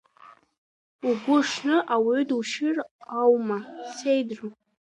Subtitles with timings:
[1.07, 2.77] Угәы шны ауаҩы душьыр
[3.21, 3.57] аума,
[3.95, 4.49] сеидру?